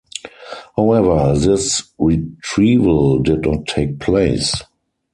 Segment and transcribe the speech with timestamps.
[0.75, 4.51] However this retrieval did not take place.